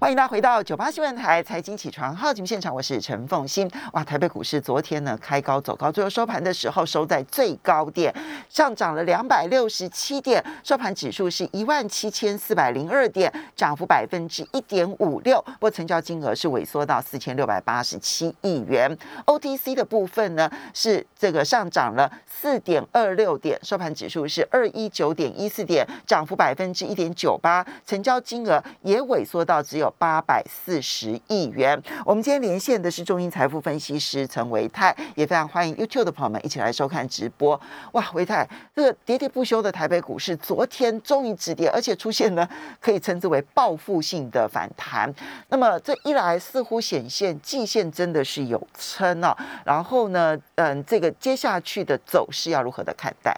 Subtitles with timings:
[0.00, 3.68] 欢迎大家回到九八新闻台财经起床号节目现场，我是陈凤欣。
[3.92, 8.14] 哇，台北股市昨天呢开高走高，最后收盘的时候收在最高点，
[8.48, 15.42] 上涨了两百六十七点，收盘指数是一万七千四百零二点，涨幅百分之一点五六。
[15.42, 18.96] 不过成交金额是萎缩到四千六百八十七亿元。
[19.26, 29.87] OTC 的部分呢是这个上涨了四点二六点，收盘指数是二一九点一四点，涨幅百分之一点九八，成交金额也萎缩到只有。
[29.98, 31.80] 八百四十亿元。
[32.04, 37.60] 我们今天连线的是中银财富分析师陈维泰，也非常欢迎 YouTube 的朋友们一起来收看直播。
[37.92, 42.48] 哇，维泰，这个喋喋不休的台北股市，昨天终于止跌，而且出现了
[42.80, 45.12] 可以称之为报复性的反弹。
[45.48, 49.36] 那么这一来，似乎显现季线真的是有撑哦。
[49.64, 53.34] 然后呢，嗯，这个接下去的走势要如何的看待？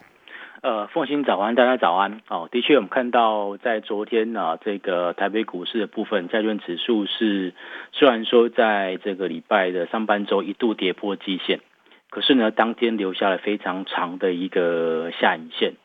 [0.62, 2.20] 呃，凤兴早安，大家早安。
[2.28, 7.54] 哦，的确，我们看到在昨天呢，这个台北股市的部分债券指数是
[7.92, 11.60] 虽然说在这个礼拜的上半周一度跌破季线，
[12.10, 15.76] 可是呢，当天留下了非常长的一个下影线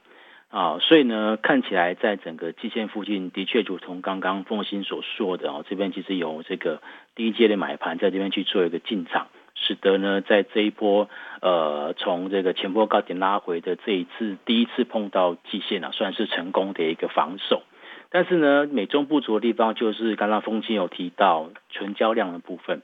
[0.49, 6.81] 啊，所以呢，看起来在整个季线附近，的确如同刚刚凤兴所说的哦，这边其实有这个
[7.15, 9.27] 第一阶的买盘在这边去做一个进场。
[9.55, 11.09] 使得呢，在这一波
[11.41, 17.63] 呃，从这个前波高点拉回的这一次第一次碰到季线啊，算是成功的一个防守。
[18.09, 22.81] 但是呢，美中不足的地方就是刚刚风清有提到成交量的部分，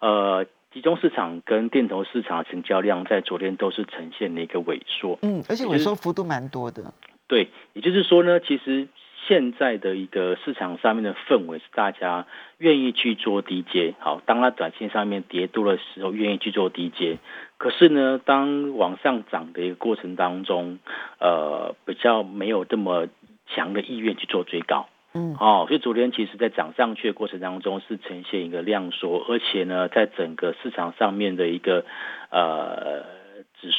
[0.00, 6.92] 呃，集中市场跟电投市场成交量在昨天都是呈现了一个萎缩，嗯，而且萎缩幅度蛮多的。
[7.28, 8.88] 对，也就是说呢，其实。
[9.26, 12.26] 现在的一个市场上面的氛围是大家
[12.58, 17.18] 愿意去做低阶，好，当它短线上面跌多的时候，愿意去做低阶。
[17.56, 20.78] 可是呢，当往上涨的一个过程当中，
[21.20, 23.06] 呃，比较没有这么
[23.46, 31.84] 强的意愿去做追高，嗯，哦，所以昨天其实在涨上去的过程当中是呈现一个量缩，而且呢，在整个市场上面的一个
[32.30, 33.21] 呃。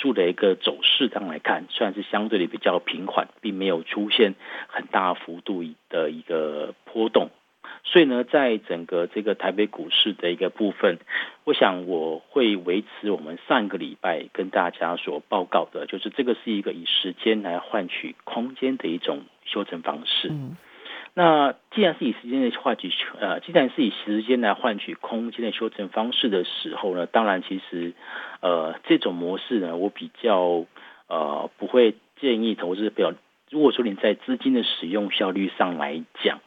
[0.04, 4.36] 指数的一个走势上来看，算是相对的比较平缓，并没有出现
[4.68, 7.30] 很大幅度的一个波动。
[7.86, 11.00] 所以呢，在整个这个台北股市的一个部分，
[11.46, 20.34] 我想我会维持我们上个礼拜跟大家所报告的，就是这个是一个以时间来换取空间的一种修正方式。
[21.16, 27.94] 那既然是以时间的换取，呃，既然是以时间来换取空间的修正方式的时候呢，当然其实，
[28.42, 30.66] 呃，这种模式呢，我比较
[31.08, 33.14] 呃不会建议投资表。
[33.52, 36.40] 如果说你在资金的使用效率上来讲，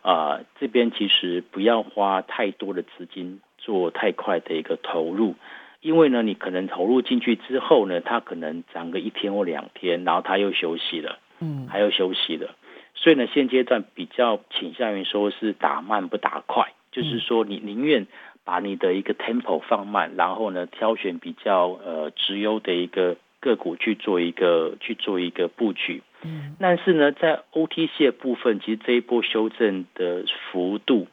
[0.00, 5.34] 啊，这边其实不要花太多的资金做太快的一个投入，
[5.82, 12.54] 因为呢，你可能投入进去之后呢，它可能涨个一天或两天，然后它又休息了，嗯，还要休息了。
[12.96, 18.06] 所以呢，现阶段比较倾向于说是打慢不打快，就是说你宁愿
[18.44, 26.02] 把你的一个 tempo 放慢，然后呢挑选比较呃直优的一个个股去做一个去做一个布局。
[26.22, 31.08] 嗯，但是呢，在 OTC 的部分，其实这一波修正的幅度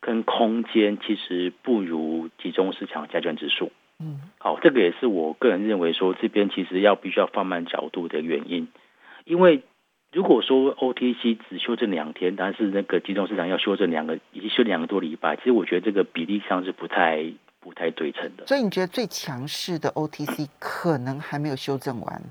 [0.00, 3.72] 跟空间其实不如集中市场加权指数。
[3.98, 8.68] 嗯，好，这个也是我个人认为说这边其实要必须要放慢角度的原因，
[9.24, 9.62] 因为。
[10.14, 17.24] 如果说 OTC 只修正两天，但是那个集中市场要修正两个，已经修两个多礼拜，其实我觉得这个比例上是不太
[17.58, 18.46] 不太对称的。
[18.46, 22.22] 所以你觉得最强势的 OTC 可能还没有修正完？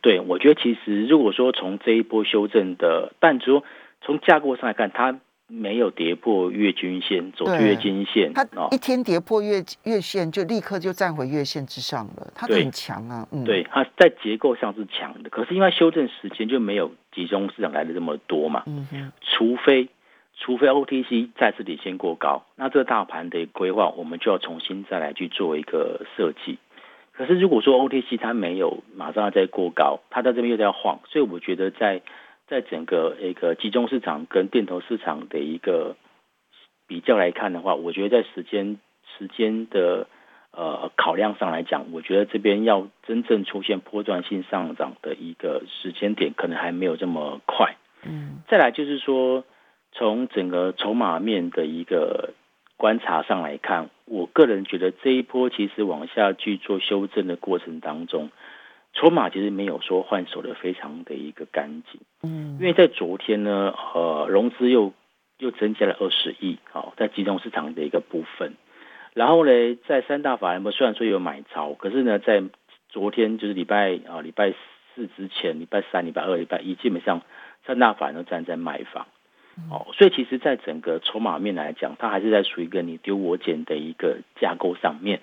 [0.00, 3.62] 对，我觉得其实如果说从这一波修正的，但说
[4.00, 5.20] 从架构上来看，它。
[5.48, 12.32] 没有跌破月均线，走月均线，它一天跌破月月线，就立刻就站回月线之上了。
[12.34, 19.88] 它很强啊，嗯，对，它在结构上是强的，可是因为修正时间就没有集中市场来的这么多嘛，嗯，除非
[20.36, 26.58] 除非 OTC 再次领先过高，那这个大盘的规划我们就要重新再来去做一个设计。
[27.12, 32.02] 可是如果说 OTC 它没有马上要再过高，它在这边又在晃，所以我觉得在。
[32.48, 35.96] 在整个一个集中市场跟电投市场的一个
[36.86, 38.78] 比较来看的话，我觉得在时间
[39.18, 40.06] 时间的
[40.56, 47.76] 呃考量上来讲，我觉得这边要真正出现波段性上涨的一个时间点，可能还没有这么快。
[48.02, 49.44] 嗯，再来就是说，
[49.92, 52.30] 从整个筹码面的一个
[52.76, 58.30] 观察上来看，我个人觉得这一波其实往下去做修正的过程当中。
[58.98, 64.94] 筹码其实没有说换手的非常的一个干净，嗯，因为在昨天呢，呃，融资又
[65.36, 68.54] 又增加了二十亿，好，在集中市场的一个部分，
[69.16, 72.42] 然后呢，在三大法人们虽然说有买超，可是呢，在
[72.90, 74.52] 昨天就是礼拜啊礼拜
[74.94, 77.22] 四之前，礼拜三、礼拜二、礼拜一，基本上
[77.64, 79.06] 三大法人都站在卖方，
[79.70, 85.20] 哦，所以其实，在整个筹码面来讲，它还是在属于一个你丢我捡的一个架构上面。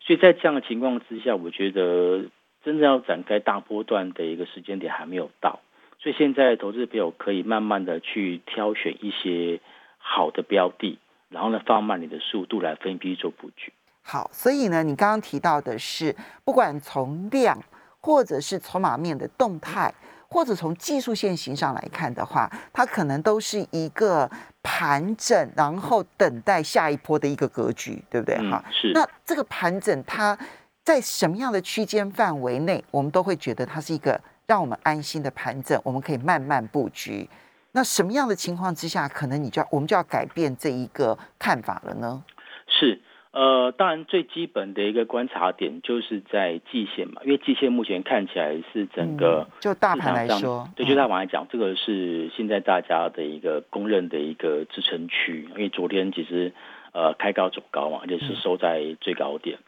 [0.00, 2.24] 所以在这样的情况之下，我觉得
[2.64, 5.60] 真正要展开大波段的一个时间点还没有到。
[5.98, 9.60] 所以现在投资朋友可以慢慢的去挑选一些
[9.98, 13.72] 好的标的，然后呢放慢你的速度来分批做布局。
[14.02, 16.14] 好，所以呢，你刚刚提到的是，
[16.44, 17.60] 不管从量
[18.00, 19.92] 或者是筹码面的动态，
[20.28, 24.30] 或者从技术线型上来看的话，它可能都是一个
[24.62, 28.36] 盘整，然后等待下一波的一个格局，对不对？
[28.48, 28.92] 哈，是。
[28.92, 30.38] 那这个盘整它
[30.84, 37.28] 在什么样的区间范围内，我们都会觉得它是一个让我们安心的盘整，我们可以慢慢布局。
[37.76, 42.24] 那什么样的情况之下，可能你就要我们就要改变这一个看法了呢？
[42.66, 43.00] 是。
[43.32, 56.54] 呃，当然最基本的一个观察点就是在季线嘛，因为季线目前看起来是整个就大盘来说，对，就大盘来讲，这个是现在大家的一个公认的一个支撑区，因为昨天其实
[56.92, 59.58] 呃开高走高嘛，而且是收在最高点，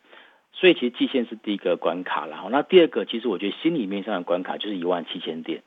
[0.55, 5.63] 所以其实季线是第一个关卡然后那第二个，其实我觉得心里面上的关卡就是一万七千点，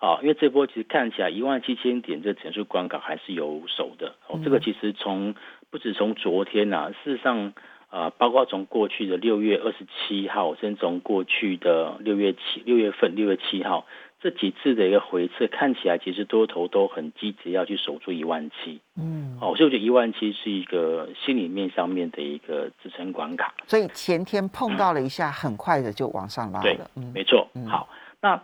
[0.00, 5.34] 啊，因为这波其实看起来一万七千点这整数关卡还是有守的，哦，这个其实从
[5.70, 7.52] 不止从昨天呐，事实上，
[7.90, 13.86] 啊，包括从过去的六月二十七号，甚至从过去的六月七六月份六月七号
[14.22, 18.80] 这几次的一个回撤，看起来其实多头都很积极要去守住一万七。
[18.96, 23.52] 嗯，哦，所以我觉得一万七是一个心里面上面的一个支撑关卡。
[23.66, 26.62] 所以前天碰到了一下，很快的就往上拉了。
[26.62, 27.46] 对，没错。
[27.68, 27.86] 好，
[28.22, 28.42] 那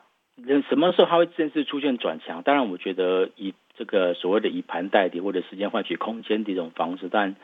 [0.68, 2.42] 什么时候它会正式出现转强？
[2.42, 7.36] 当然，我觉得以这个所谓的以盘代底或者时间换取空间的一种方式，但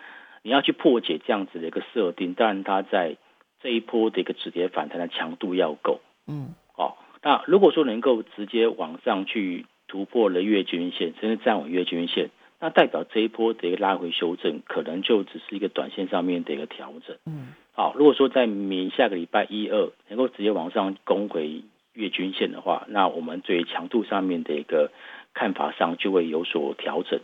[0.43, 3.17] 你要去破解这样子的一个设定，当然它在
[3.62, 12.31] 这一波的一个止跌反弹的强度要够，嗯，哦，那如果说能够直接往上去突破了月均线，甚至站稳月均线，
[12.61, 21.62] 那代表这一波的一个拉回修正，可能就只是一个短线上面的一个调整，嗯，好，如果说在明下个礼拜一二能够直接往上攻回
[21.94, 24.91] 月均线的话，那我们对强度上面的一个。
[25.35, 27.19] 看法上就会有所调整，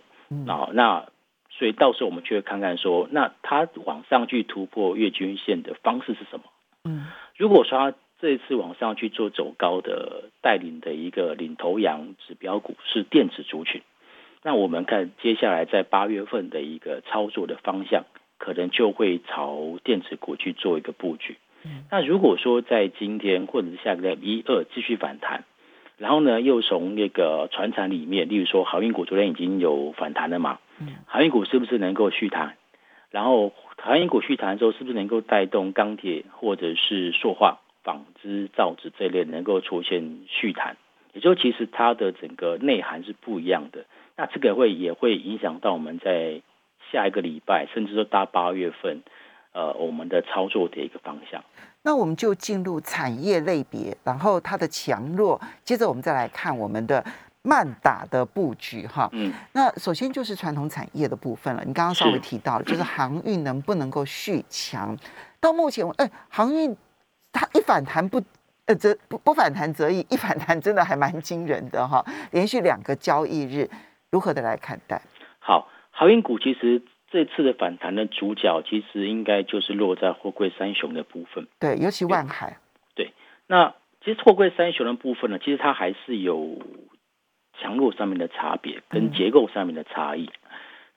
[0.47, 1.11] 啊，那
[1.50, 6.44] 所以到时候我们就会看看说，那它往上去突破月均线的方式是什么？
[6.85, 13.82] 嗯，如果说它这一次往上去做走高的带领的一个领头羊指标股是电子族群，
[14.43, 18.06] 那我们看接下来在八月份的一个操作的方向，
[18.38, 21.37] 可能就会朝电子股去做一个布局。
[21.90, 25.44] 那如果说在今天或者是下个一二继续反弹。
[25.99, 30.60] 然后呢，又从那个船产里面，例如说航运股昨天已经有反弹了嘛，
[31.06, 32.55] 航运股是不是能够续弹？
[33.10, 40.76] 然后航运股续弹之后，是不是能够带动钢铁或者是塑化、纺织、造纸这类能够出现续弹？
[41.14, 43.84] 也就其实它的整个内涵是不一样的。
[44.16, 46.43] 那这个会也会影响到我们在
[46.93, 49.02] 下一个礼拜，甚至说大八月份，
[49.58, 51.43] 呃，我们的操作的一个方向。
[51.82, 57.05] 那我们就进入产业类别，然后它的强弱，接着我们再来看我们的
[57.43, 59.08] 慢打的布局哈。
[59.10, 61.64] 嗯，那首先就是传统产业的部分了。
[61.66, 64.96] 你刚刚稍微提到了，就是航运能不能够续强？
[65.40, 66.76] 到目前，哎，航运
[67.32, 68.22] 它一反弹不，
[68.66, 72.05] 呃，则不不反弹则已，一反弹真的还蛮惊人的哈。
[72.31, 73.69] 连续两个交易日，
[74.10, 75.02] 如何的来看待？
[75.40, 76.81] 好，航运股其实。
[77.10, 82.58] 这次的反弹的主角其实应该就是落在货柜三雄的部分，对，尤其万海。
[82.94, 83.12] 对，
[83.46, 86.58] 那其实货柜三雄的部分呢，其实它还是有
[87.58, 90.29] 强弱上面的差别，跟结构上面的差异。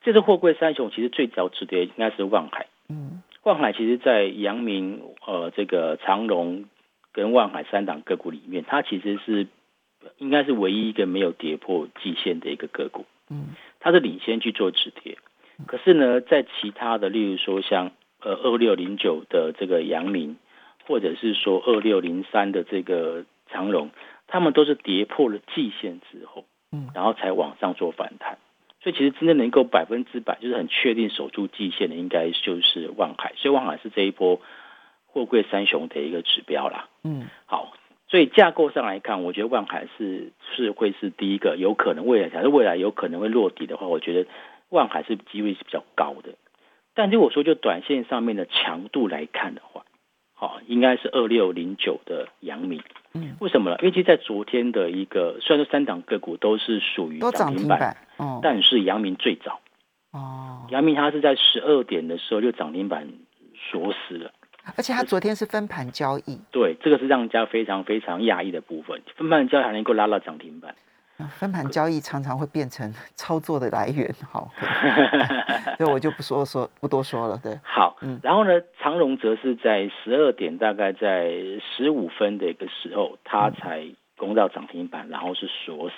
[0.03, 6.65] 这次货柜三雄其实最早止跌应该是万海，嗯，万海其实在阳明、呃，这个长荣
[7.13, 9.47] 跟万海三档个股里面，它其实是
[10.17, 15.17] 应该是唯一一个没有跌破季线的一个个股，嗯，它是领先去做止跌。
[15.67, 17.91] 可是呢，在其他的，例如说像
[18.21, 20.37] 呃二六零九的这个阳明，
[20.85, 23.91] 或者是说二六零三的这个长荣，
[24.27, 28.37] 他们都是跌破了季线之后，嗯，然后才往上做反弹。
[28.81, 33.33] 所以其实真正能够百分之百就是很确定守住季线的，应该就是万海。
[33.37, 34.41] 所以万海是这一波
[35.05, 36.89] 货柜三雄的一个指标啦。
[37.03, 37.73] 嗯，好，
[38.07, 44.29] 所以架构上来看，我觉得万海是是会是第一个有可能未来，假设未来有可能会落底的话，我觉得。
[44.71, 46.33] 万海是机会是比较高的，
[46.95, 49.83] 但如果说就短线上面的强度来看的话，
[50.33, 52.81] 好，应该是二六零九的阳明。
[53.13, 53.77] 嗯，为什么呢？
[53.81, 59.59] 因为其实，在昨天的一个，虽然说三档个股都是属于涨停板，哦，但是阳明最早。
[60.13, 63.07] 哦，阳明它是在十二点的时候就涨停板
[63.53, 64.31] 锁死了，
[64.77, 66.39] 而且它昨天是分盘交易。
[66.51, 70.73] 对，这个是让人家非常非常讶异的部分，分盘交易还能够拉到涨停板。
[71.29, 74.49] 分盘交易常常会变成 操作的来源，好
[75.77, 77.39] 所以我就不说说不多说了。
[77.41, 83.87] 对，好，嗯，然后呢，长荣则是在十二点大概在十五分的一个时候，它才
[84.17, 85.95] 攻到涨停板，然后是锁死，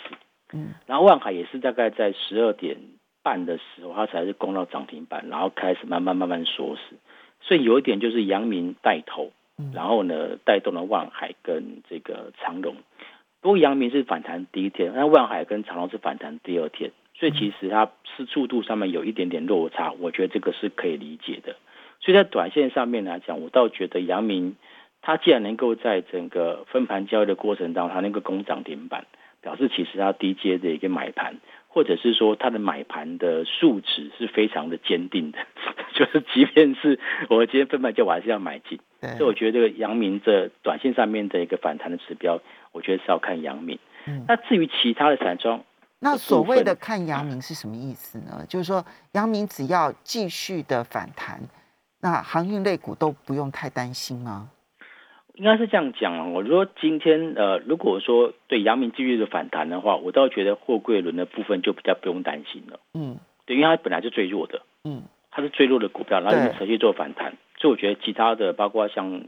[0.54, 2.78] 嗯，然后万海也是大概在十二点
[3.22, 6.96] 半的时候，它才是攻到涨停板，然后开始慢慢慢慢锁死，
[7.42, 9.32] 所以有一点就是阳明带头，
[9.74, 12.76] 然后呢带动了万海跟这个长荣。
[13.44, 21.58] 不过阳明是反弹第一天，那万海跟长隆是反弹第二天，所以其实它是速度上面有一点点落差，我觉得这个是可以理解的。
[22.00, 24.56] 所以在短线上面来讲，我倒觉得阳明
[25.02, 29.06] 它既然能够在整个分盘交易的过程当中，它能够攻涨停板，
[29.42, 31.36] 表示其实它低阶的一个买盘，
[31.68, 35.40] 或者是说它的买盘的数值是非常的坚定的，
[35.94, 36.98] 就是即便是
[37.30, 38.80] 我今天分盘交易，我还是要买进。
[39.18, 42.40] 所以我觉得这个阳明这短线上面的一个反弹的指标。
[42.74, 43.80] 我觉得是要看阳明，
[44.28, 45.64] 那至于其他的散装，
[46.00, 48.44] 那所谓的看阳明是什么意思呢？
[48.50, 51.40] 就是说阳明只要继续的反弹，
[52.02, 54.50] 那航运类股都不用太担心吗？
[55.36, 56.26] 应该是这样讲啊。
[56.26, 62.80] 我说今天呃，如果说对阳明继续的反弹的话，我倒觉得货柜轮的部分就比较不用担心了。
[62.96, 69.26] 嗯，对，因为它本来就最弱的，嗯，它是最弱的股票，然后持续做反弹，所以我觉得其他的包括像。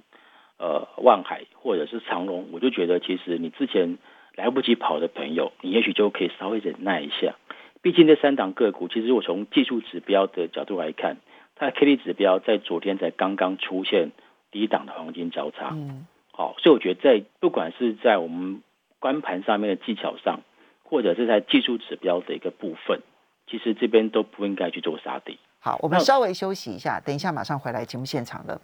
[0.58, 3.98] 呃，万海或者是长隆，我就觉得其实你之前
[4.36, 7.36] 来不及跑的朋友，你也许就可以稍微忍耐一下。
[7.82, 11.18] 毕竟这三档个股，其实我从技术指标的角度来看，
[11.56, 14.12] 它的 K D 指标在昨天才刚刚出现
[14.50, 15.72] 低档的黄金交叉。
[15.74, 18.62] 嗯，好，所以我觉得在不管是在我们
[19.00, 20.40] 观盘上面的技巧上，
[20.84, 23.02] 或者是在技术指标的一个部分，
[23.46, 25.38] 其实这边都不应该去做杀跌。
[25.60, 28.60] 好，我们稍微休息一下，等一下马上回来节目现场了。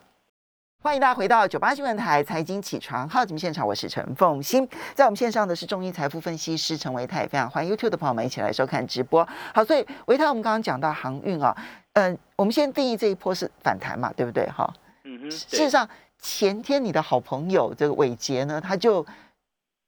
[0.84, 9.26] 欢迎大家回到九八新闻台财经起床号节目现场，我是陈凤欣，在我们线上的是中医财富分析师陈维泰，非常欢迎 YouTube 的朋友们一起来收看直播。
[9.54, 11.56] 好，所以维泰，我们刚刚讲到航运啊，
[11.94, 14.50] 嗯，我们先定义这一波是反弹嘛，对不对？
[14.50, 14.74] 哈，
[15.04, 15.30] 嗯哼。
[15.30, 15.88] 事实上，
[16.20, 19.06] 前天你的好朋友这个伟杰呢，他就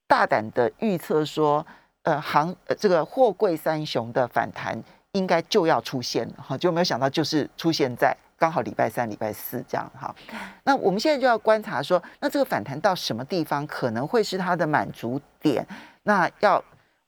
[0.07, 1.65] 大胆的预测说，
[2.03, 4.79] 呃，航呃这个货柜三雄的反弹
[5.13, 8.15] 应该就要出现了，哈，就没有想到就是出现在。
[8.43, 10.13] 刚好礼拜三、礼拜四这样哈，
[10.67, 15.65] 那我们现在就要观察说，那这个反弹到什么地方可能会是它的满足点？
[16.03, 16.62] 那要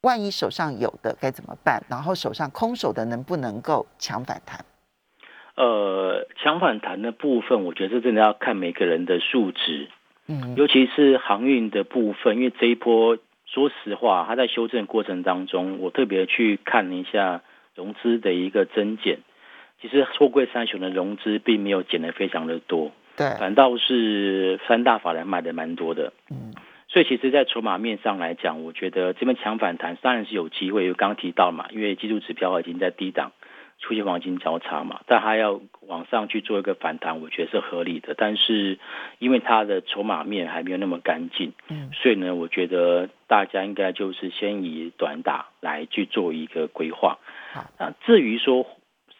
[0.03, 1.83] 万一手上有的该怎么办？
[1.89, 4.63] 然后手上空手的能不能够抢反弹？
[5.57, 9.89] 呃，抢反弹的部分，我觉得真的要看每个人的数值，
[10.27, 17.41] 嗯，尤其是航运的部分，因为这一波说实话，它在修正过程当中，我特别去看了一下
[17.75, 19.19] 融资的一个增减。
[19.81, 26.53] 其实货柜三雄的融资并没有减的非常的多，对，反倒是三大法人买的蛮多的，嗯，
[26.87, 33.33] 所以其实，在筹码面上来讲，我觉得这边强反弹当然是有机会，因为刚刚提到嘛，因为技术指标已经在低档
[33.79, 38.79] 出现黄金交叉嘛，但它要往上去做一个反弹，我觉得是合理的，但是
[39.19, 47.19] 因为它的筹码面还没有那么干净，嗯，所以呢，我觉得大家应该就是先以短打来去做一个规划，
[47.53, 48.65] 好，那至于说。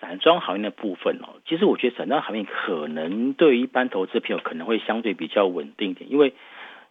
[0.07, 6.33] 散装行业的部分哦，其实我觉得散装行业可能对于一般投资朋友可能会相对比较稳定一点，因为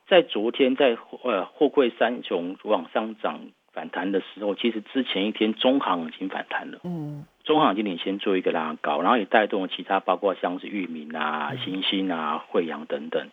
[0.08, 3.38] 在昨天在呃货柜三雄往上涨
[3.72, 13.28] 反弹的时候，其实之前一天中行已经反弹了，嗯，中行已经领先做一个拉高，然后也带动了其他包括像是裕民啊、新兴啊、惠阳等等。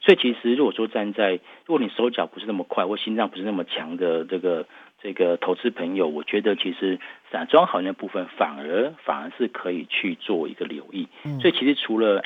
[0.00, 4.66] 所以其实如果说站在如果你手脚不是那么快或心脏不是那么强的这个。
[5.02, 11.08] 这个投资朋友，我觉得其实散装行业部分反而反而是可以去做一个留意。
[11.40, 12.22] 所以其实除了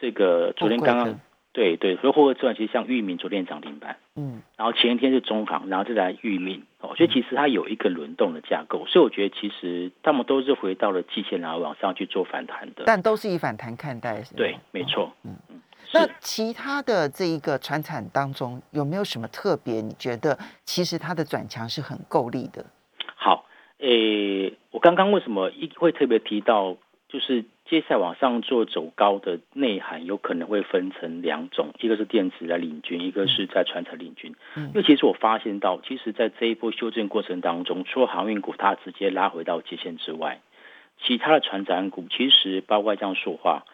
[0.00, 1.20] 这个昨天刚刚
[1.52, 8.86] 对对，所以货之外，其实像域名昨天涨停板，嗯，然后前一天是中行，然后再来域名，哦，所以其实它有一个轮动的架构。
[8.86, 12.84] 所以我觉得其实他们都是回到了季线，然后往上去做反弹的。
[12.86, 15.47] 但都是以反弹看待，对，没错，嗯嗯。
[15.92, 19.80] 那其他的这一个船产当中有没有什么特别？
[19.80, 22.66] 你觉得其实它的转强是很够力的。
[23.16, 23.46] 好，
[23.78, 26.76] 诶，我刚刚为什么一会特别提到，
[27.08, 34.34] 就是接下来往上做走高的内涵，有可能会分成两种，一个是电子来领军，一个是在船产领军。
[34.56, 40.40] 因为其实我发现到，其实在这一波修正过程当中，除了航运股它直接拉回到界限之外，
[41.02, 43.64] 其他的船产股其实包括这样说话。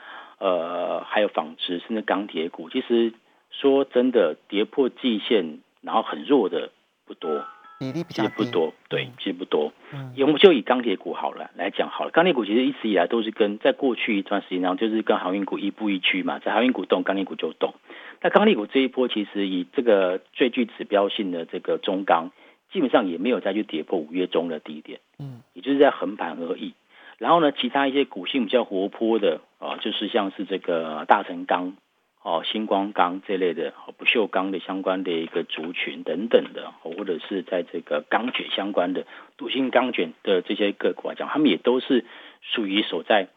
[0.44, 3.14] 呃，还有纺织，甚至钢铁股，其实
[3.50, 6.70] 说真的，跌破季线，然后很弱的
[7.06, 7.42] 不多，
[7.78, 9.72] 比例比较不多，对，其实不多。
[9.94, 17.72] 嗯，我们就以钢铁股好了来讲好了，钢铁股其实一直以来都是跟在过去一段时间，然后就是跟航运股一步一趋嘛，在航运股动，钢铁股就动。
[18.20, 22.32] 那钢铁股这一波，其实以这个最具指标性的这个中钢，
[22.70, 26.74] 基本上也没有再去跌破五月中的低点，嗯，也就是在横盘而已。
[27.18, 31.76] 然后呢，其他一些股性比较活泼的啊，就是像是这个大成钢、
[32.22, 39.06] 哦星光钢这类的，不锈钢的相关的一个族群等等的，或者是在这个钢卷相关的
[39.36, 42.04] 镀锌钢卷的这些个股来讲，他们也都是
[42.42, 43.28] 属于守在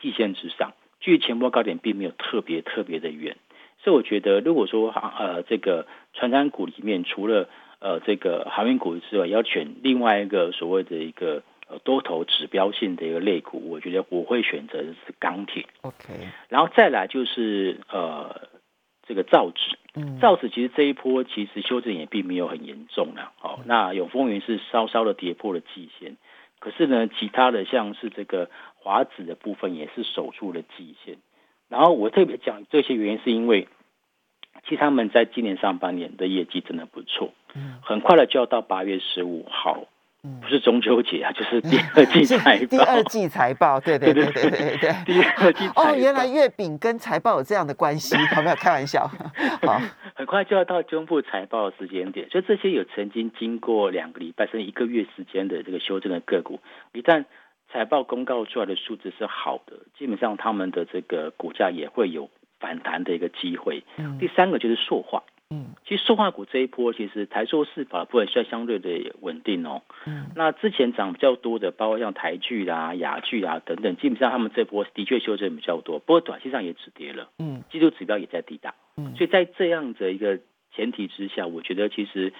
[0.00, 3.36] 季线之上，距前波高点并没有特别特别的远。
[3.82, 7.48] 所以我觉得，如果说呃这个传山股里面，除了
[7.80, 11.42] 呃这个航运股之外，要选另外一个所谓的一个。
[11.78, 15.66] 多头指标性的一个类股，我觉得我会选择的是钢铁。
[15.82, 16.12] OK，
[16.48, 18.48] 然后再来就是呃
[19.06, 19.78] 这个造纸。
[19.94, 23.32] 嗯，造纸其实这一波其实修正也并没有很严重了。
[23.38, 26.16] 好，那永丰云是稍稍的跌破了季线，
[26.60, 31.18] 可是呢，其他的像是这个华子的部分也是守住了季线。
[31.68, 33.68] 然后我特别讲这些原因，是因为
[34.64, 37.32] 其实他们在今年上半年的业绩真的不错。
[37.54, 39.84] 嗯，很快的就要到八月十五号。
[40.40, 42.66] 不是中秋节啊， 就是第二季财报。
[42.66, 44.92] 第二季财报，对对对对对对。
[45.04, 49.10] 第二季哦，原来月饼跟财报有这样的关系，好没有开玩笑。
[49.66, 49.80] 好，
[50.14, 56.60] 很快就要到中部财报的时间点，所以这些有曾经经过两个礼拜甚至一个月时间的这个修正的个股，
[56.92, 57.24] 一旦
[57.72, 63.82] 财报公告出来的数字是好的，基本上他们的这个股价也会有反弹的一个机会。
[64.20, 65.24] 第三个就是塑化。
[65.52, 69.82] 嗯，其实塑化股这一波，其实台塑四宝部分算相对的稳定哦。
[70.06, 77.28] 嗯，那之前涨比较多的，包括像台剧啦、雅剧啊等等，基本上他们这波的确修正比较多，不过短期上也止跌了。
[77.38, 78.72] 嗯，技术指标也在低档。
[78.96, 80.38] 嗯，所以在这样的一个
[80.74, 82.32] 前提之下，我觉得其实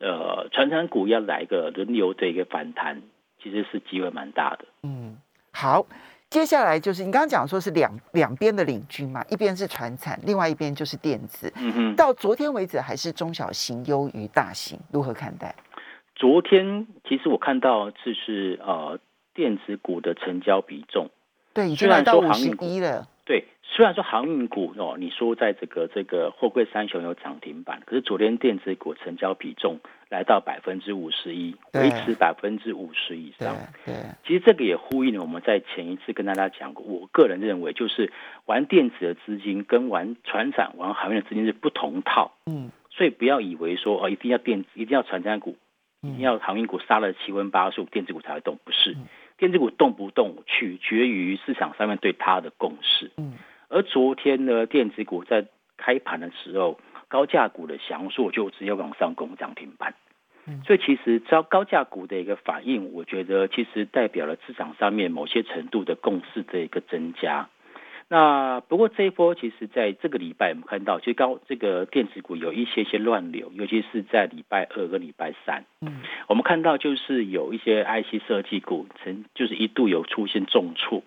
[0.00, 3.00] 呃，传产股要来一个轮流的一个反弹，
[3.40, 4.64] 其实是机会蛮大的。
[4.82, 5.18] 嗯，
[5.52, 5.86] 好。
[6.30, 11.52] 接下来就是你刚刚讲说是两两边的领军嘛，一边是船产，另外一边就是电子。
[11.56, 15.54] 嗯哼，到昨天为止还是中小型优于大型，如何看待？
[16.14, 18.98] 昨天其实我看到就是呃
[19.34, 21.10] 电子股的成交比重，
[21.54, 23.06] 对，已经来到五十一了。
[23.24, 33.56] 对，虽然说航运股哦，你说在这个这个货柜三雄有涨停板，可是昨天电子股成交比重来到百分之五十一，维持百分之五十以上。
[33.84, 38.12] 对，其实这个也呼应了我们在前一次跟大家讲过，我个人认为就是
[38.44, 42.32] 玩电子的资金跟玩船产、玩航运的资金是不同套。
[42.46, 45.56] 嗯，所以不要以为说哦，一定要电子，一定要船产股，
[46.02, 48.96] 一定要航运股杀了七荤八素，电子股才会动，不是。
[49.38, 53.10] 电子股动不动取决于市场上面对它的共识。
[53.16, 53.34] 嗯，
[53.68, 59.94] 而昨天呢，电子股在开盘的时候，高价股的翔硕就直接往上攻涨停板。
[60.46, 67.48] 嗯，所以其实招高价股的一个反应，我觉得其实代表了市场上面某些程度的共识的一个增加。
[68.08, 81.02] 那不过这一波，其实在这个礼拜我们看到，其实高这个电子股有一些些乱流，尤其是在礼拜二跟礼拜三，嗯，我们看到就是有一些 IC 设计股曾就是一度有出现重挫，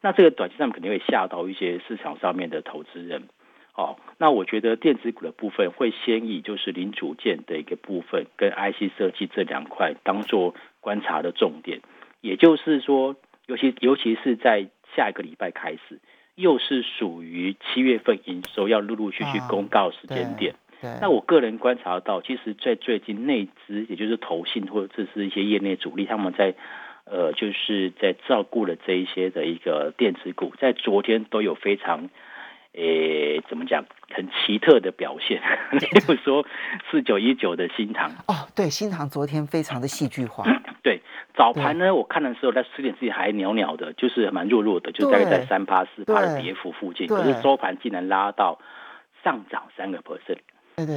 [0.00, 3.28] 那这个短期上肯定会吓到一些市场上面的投资人，
[3.76, 11.80] 哦，那我觉得电子股的部分会先以就是零组件的一个部分跟 IC 设计这两块当做观察的重点，
[12.20, 15.98] 也就是说，尤其尤其是在下一个礼拜开始。
[16.36, 20.54] 又是属于七月份营收要陆陆续续公告时间点。
[21.00, 26.54] 那我个人观察到，其实，在最近内资，也就是投信或者是一些业内主力，他们在
[27.04, 32.08] 呃，就是在照顾了这一些的一个电子股，在昨天都有非常。
[32.72, 33.84] 诶，怎么讲？
[34.12, 35.40] 很奇特的表现，
[35.78, 36.44] 比如说
[36.90, 40.44] 四九一九的新塘哦，对，新塘昨天非常的戏剧化。
[40.82, 41.00] 对，
[41.34, 47.06] 早盘呢，我看的时候在十点之前还袅袅的，就是蛮弱弱的，就大概在三八四八的跌幅附近。
[47.06, 48.58] 可是收盘竟然拉到
[49.22, 50.38] 上涨三个 percent。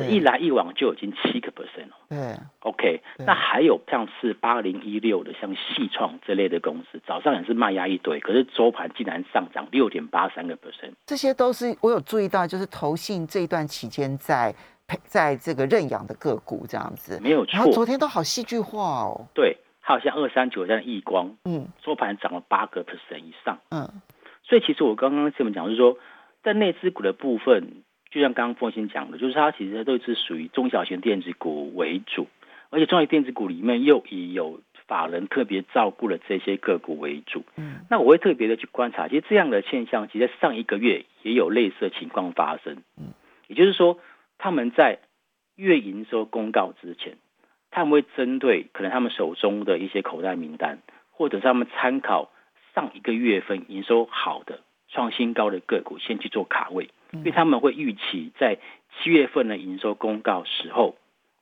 [0.10, 1.96] 一来一往就已经七个 percent 了。
[2.10, 10.94] 对，OK，那还有像是八零一六的，像细创这类的公司，早上也是卖压一堆，可是周盘竟然上涨六点八三个 percent。
[11.06, 14.54] 这些都是我有注意到，就是投信这一段期间在
[15.04, 17.52] 在这个认养的个股这样子，没有错。
[17.54, 19.26] 然后昨天都好戏剧化哦。
[19.34, 23.90] 对，好像二三九这样易光，嗯，收盘涨了八个 percent 以上，嗯。
[24.44, 25.98] 所以其实我刚刚这么讲，就是说
[26.44, 27.84] 在内资股的部分。
[28.14, 32.28] 就像刚刚凤新讲的，就是它其实都是属于中小型电子股为主，
[32.70, 37.44] 而且中小电子股里面又以有法人特别照顾了这些个股为主。
[37.56, 42.84] 嗯，那我会特别的去观察，其实这样的现象，其实上一个月也有类似的情况发生。
[43.00, 43.14] 嗯，
[43.48, 43.98] 也就是说，
[44.38, 45.00] 他们在
[45.56, 47.18] 月营收公告之前，
[47.72, 50.78] 他们会针对可能他们手中的一些口袋名单，
[51.10, 52.32] 或者是他们参考
[52.76, 56.90] 上一个月份营收好的、创新高的个股，先去做卡位。
[57.14, 58.58] 因为他们会预期在
[59.02, 60.96] 七月份的营收公告时候，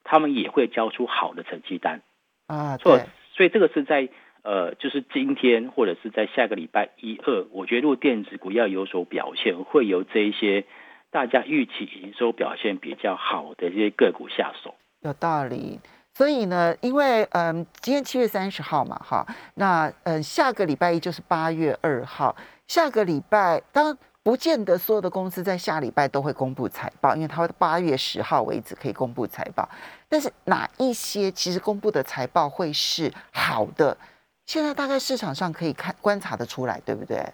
[0.03, 2.01] 他们也会交出好的成绩单
[2.47, 2.77] 啊。
[2.77, 3.05] 所对，
[3.35, 4.09] 所以这个是在
[4.43, 10.65] 呃，就是今天或者是在下个礼拜一二，我觉得如果电子股要有所表现，会由这一些
[11.11, 14.75] 大家预期营收表现比较好的这些个股下手。
[15.01, 15.79] 有道理。
[16.13, 22.35] 所以呢，因为嗯，今天七月三十号嘛，哈，那嗯，下个礼拜一就是八月二号，
[22.67, 29.67] 下个礼拜当然不见得所有的公司在下礼拜都会公布财报，因为它会八月十号为止可以公布财报。
[30.07, 33.97] 但是哪一些其实公布的财报会是好的？
[34.45, 37.25] 现在大概市场上可以看观察得出来，对不对？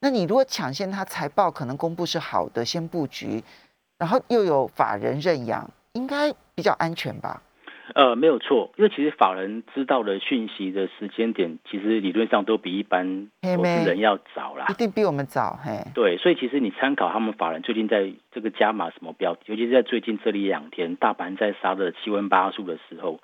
[0.00, 3.42] 那你如果抢先它财报可能公布是好的，先布局，
[3.96, 7.42] 然后又有法人认养，应该比较安全吧？
[7.94, 15.72] 呃，没有错，因为其实法人知道的讯息的时间点，其实理论上都比一般投资人要早啦，一定比我们早，嘿。
[15.94, 23.20] 对，所以其实你参考他们法人最近在这个加码什么标的，尤其是在最近这里两天，大盘在杀的七温八素的时候，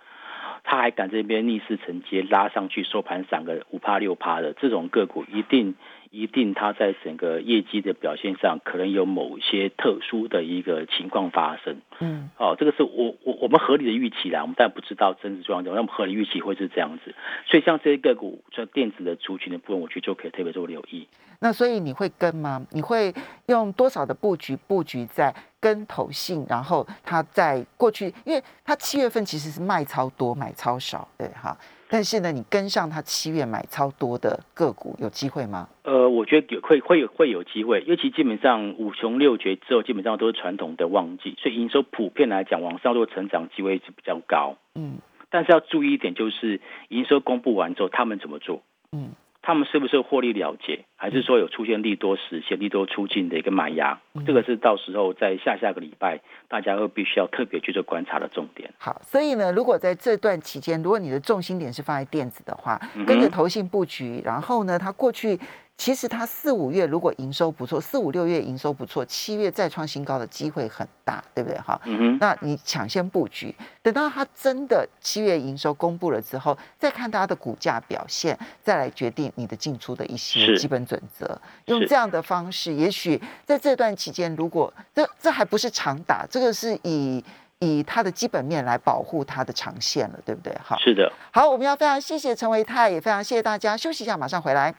[0.62, 5.74] 他还敢这边逆势承接拉上去，收盘涨个五趴六趴的这种个股，一定。
[6.16, 11.78] 一定，它在整个业绩的表现上，可能有某些特殊的一个情况发生。
[12.00, 17.14] 嗯，哦，这个是我我我们合理的预期啦，我们但不知道真实状况，那么合理预期会是这样子。
[17.46, 21.06] 所以像这些个股，像电子的族群的部分，我觉得就可以特别做留意。
[21.40, 22.64] 那所以你会跟吗？
[22.70, 23.12] 你会
[23.46, 31.56] 用多少的布局布局在跟投信，然后它在过去，因为它七月份其实是卖超多，买超少，对哈。
[31.94, 35.68] 但是呢，你跟上它七月买超多的个股，有机会吗？
[35.84, 44.56] 呃，我觉得有会会有会有机会，尤其基本上五穷六绝之后，基本上都是传统的旺季，所以营收普遍来讲，往上做成长机会是比较高。
[44.74, 44.98] 嗯，
[45.30, 48.60] 但是要注意一点，就是营收公布完之后，他们怎么做？
[48.90, 49.10] 嗯。
[49.46, 54.00] 他们是不是获利了结，还是说有出现利多实现、利多出尽的一个买压？
[54.26, 58.72] 这个是到时候在下下个礼拜，大家会必须要特别去做观察的重点。
[58.78, 65.38] 好，所以呢，如果在这段期间，如果你的重心点是放在电子的话，跟着投信布局，然后呢，它过去。
[65.76, 71.58] 其实它四五月如果营收不错，四五六月营收不错，七月再创新高的机会很大，对不对？
[71.58, 81.38] 哈，嗯那你抢先布局，等到它真的七月营收公布了之后，再看它的股价表现，再来决定你的进出的一些基本准则。
[81.66, 87.22] 用这样的方式，也许在这段期间，如果这这还不是长打，这个是以
[87.58, 90.52] 以它的基本面来保护它的长线了，对不对？
[90.64, 91.12] 哈，是的。
[91.32, 93.76] 好，我们要非常谢谢陈维泰，也非常谢谢大家。
[93.76, 94.74] 休息一下，马上回来。